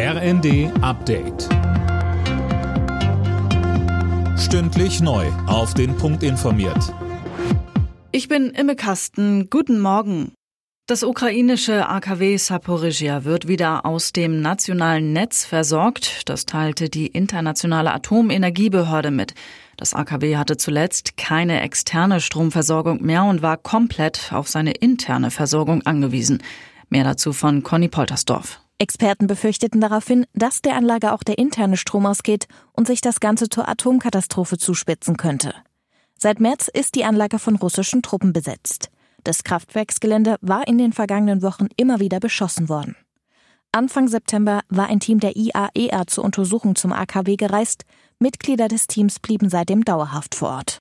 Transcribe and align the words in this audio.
RND 0.00 0.70
Update. 0.80 1.48
Stündlich 4.38 5.00
neu. 5.00 5.26
Auf 5.48 5.74
den 5.74 5.96
Punkt 5.96 6.22
informiert. 6.22 6.94
Ich 8.12 8.28
bin 8.28 8.50
Imme 8.50 8.76
Kasten. 8.76 9.50
Guten 9.50 9.80
Morgen. 9.80 10.34
Das 10.86 11.02
ukrainische 11.02 11.88
AKW 11.88 12.36
Saporizhia 12.36 13.24
wird 13.24 13.48
wieder 13.48 13.84
aus 13.84 14.12
dem 14.12 14.40
nationalen 14.40 15.12
Netz 15.12 15.44
versorgt. 15.44 16.28
Das 16.28 16.46
teilte 16.46 16.88
die 16.88 17.08
internationale 17.08 17.92
Atomenergiebehörde 17.92 19.10
mit. 19.10 19.34
Das 19.76 19.94
AKW 19.94 20.36
hatte 20.36 20.56
zuletzt 20.56 21.16
keine 21.16 21.60
externe 21.62 22.20
Stromversorgung 22.20 23.02
mehr 23.02 23.24
und 23.24 23.42
war 23.42 23.56
komplett 23.56 24.32
auf 24.32 24.46
seine 24.46 24.74
interne 24.74 25.32
Versorgung 25.32 25.82
angewiesen. 25.82 26.40
Mehr 26.88 27.02
dazu 27.02 27.32
von 27.32 27.64
Conny 27.64 27.88
Poltersdorf. 27.88 28.60
Experten 28.78 29.26
befürchteten 29.26 29.80
daraufhin, 29.80 30.26
dass 30.34 30.62
der 30.62 30.76
Anlage 30.76 31.12
auch 31.12 31.24
der 31.24 31.38
interne 31.38 31.76
Strom 31.76 32.06
ausgeht 32.06 32.46
und 32.72 32.86
sich 32.86 33.00
das 33.00 33.18
Ganze 33.18 33.48
zur 33.48 33.68
Atomkatastrophe 33.68 34.56
zuspitzen 34.56 35.16
könnte. 35.16 35.54
Seit 36.16 36.40
März 36.40 36.68
ist 36.68 36.94
die 36.94 37.04
Anlage 37.04 37.38
von 37.38 37.56
russischen 37.56 38.02
Truppen 38.02 38.32
besetzt. 38.32 38.90
Das 39.24 39.42
Kraftwerksgelände 39.44 40.36
war 40.40 40.66
in 40.68 40.78
den 40.78 40.92
vergangenen 40.92 41.42
Wochen 41.42 41.68
immer 41.76 42.00
wieder 42.00 42.20
beschossen 42.20 42.68
worden. 42.68 42.96
Anfang 43.72 44.08
September 44.08 44.62
war 44.68 44.86
ein 44.86 45.00
Team 45.00 45.20
der 45.20 45.36
IAEA 45.36 45.70
e 45.74 46.06
zur 46.06 46.24
Untersuchung 46.24 46.74
zum 46.74 46.92
AKW 46.92 47.36
gereist. 47.36 47.84
Mitglieder 48.18 48.68
des 48.68 48.86
Teams 48.86 49.18
blieben 49.20 49.50
seitdem 49.50 49.84
dauerhaft 49.84 50.34
vor 50.34 50.50
Ort. 50.50 50.80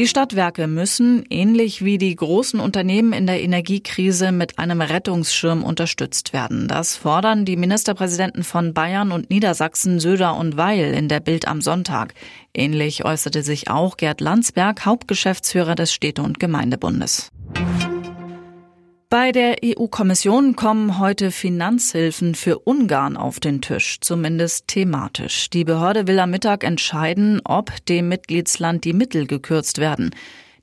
Die 0.00 0.08
Stadtwerke 0.08 0.66
müssen, 0.66 1.26
ähnlich 1.28 1.84
wie 1.84 1.98
die 1.98 2.16
großen 2.16 2.58
Unternehmen 2.58 3.12
in 3.12 3.26
der 3.26 3.42
Energiekrise, 3.42 4.32
mit 4.32 4.58
einem 4.58 4.80
Rettungsschirm 4.80 5.62
unterstützt 5.62 6.32
werden. 6.32 6.68
Das 6.68 6.96
fordern 6.96 7.44
die 7.44 7.58
Ministerpräsidenten 7.58 8.42
von 8.42 8.72
Bayern 8.72 9.12
und 9.12 9.28
Niedersachsen 9.28 10.00
Söder 10.00 10.38
und 10.38 10.56
Weil 10.56 10.94
in 10.94 11.08
der 11.08 11.20
Bild 11.20 11.46
am 11.46 11.60
Sonntag. 11.60 12.14
Ähnlich 12.54 13.04
äußerte 13.04 13.42
sich 13.42 13.68
auch 13.68 13.98
Gerd 13.98 14.22
Landsberg, 14.22 14.86
Hauptgeschäftsführer 14.86 15.74
des 15.74 15.92
Städte- 15.92 16.22
und 16.22 16.40
Gemeindebundes. 16.40 17.30
Bei 19.12 19.32
der 19.32 19.56
EU-Kommission 19.64 20.54
kommen 20.54 21.00
heute 21.00 21.32
Finanzhilfen 21.32 22.36
für 22.36 22.60
Ungarn 22.60 23.16
auf 23.16 23.40
den 23.40 23.60
Tisch, 23.60 23.98
zumindest 24.00 24.68
thematisch. 24.68 25.50
Die 25.50 25.64
Behörde 25.64 26.06
will 26.06 26.20
am 26.20 26.30
Mittag 26.30 26.62
entscheiden, 26.62 27.40
ob 27.44 27.84
dem 27.86 28.08
Mitgliedsland 28.08 28.84
die 28.84 28.92
Mittel 28.92 29.26
gekürzt 29.26 29.78
werden. 29.78 30.14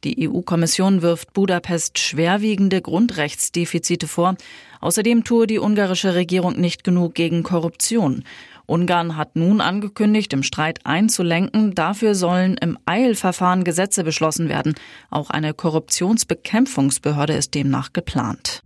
Die 0.06 0.30
EU-Kommission 0.30 1.02
wirft 1.02 1.34
Budapest 1.34 2.00
schwerwiegende 2.00 2.81
Grundrechtsdefizite 2.81 4.08
vor. 4.08 4.38
Außerdem 4.80 5.25
tue 5.25 5.45
die 5.45 5.59
ungarische 5.59 6.16
Regierung 6.16 6.58
nicht 6.58 6.86
genug 6.86 7.16
gegen 7.16 7.44
Korruption. 7.44 8.23
Ungarn 8.68 9.16
hat 9.16 9.36
nun 9.36 9.62
angekündigt, 9.62 10.34
im 10.34 10.44
Streit 10.44 10.82
einzulenken. 10.84 11.73
Dafür 11.73 12.14
sollen 12.14 12.58
im 12.58 12.78
Eilverfahren 12.86 13.64
Gesetze 13.64 14.04
beschlossen 14.04 14.50
werden. 14.50 14.76
Auch 15.09 15.30
eine 15.30 15.54
Korruptionsbekämpfungsbehörde 15.54 17.34
ist 17.34 17.56
demnach 17.56 17.94
geplant. 17.94 18.62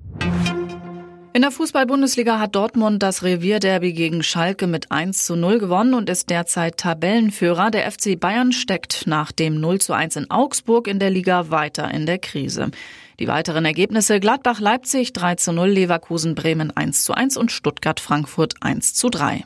In 1.33 1.43
der 1.43 1.51
Fußball-Bundesliga 1.51 2.39
hat 2.39 2.55
Dortmund 2.55 3.01
das 3.01 3.23
Revierderby 3.23 3.93
gegen 3.93 4.21
Schalke 4.21 4.67
mit 4.67 4.91
1 4.91 5.25
zu 5.25 5.37
0 5.37 5.59
gewonnen 5.59 5.93
und 5.93 6.09
ist 6.09 6.29
derzeit 6.29 6.75
Tabellenführer. 6.75 7.71
Der 7.71 7.89
FC 7.89 8.19
Bayern 8.19 8.51
steckt 8.51 9.07
nach 9.07 9.31
dem 9.31 9.61
0 9.61 9.79
zu 9.79 9.93
1 9.93 10.17
in 10.17 10.29
Augsburg 10.29 10.87
in 10.87 10.99
der 10.99 11.09
Liga 11.09 11.49
weiter 11.49 11.89
in 11.89 12.05
der 12.05 12.17
Krise. 12.17 12.71
Die 13.19 13.29
weiteren 13.29 13.63
Ergebnisse 13.63 14.19
Gladbach-Leipzig 14.19 15.13
3 15.13 15.35
zu 15.35 15.53
0, 15.53 15.69
Leverkusen-Bremen 15.69 16.75
1 16.75 17.05
zu 17.05 17.13
1 17.13 17.37
und 17.37 17.51
Stuttgart-Frankfurt 17.51 18.55
1 18.59 18.93
zu 18.93 19.09
3. 19.09 19.45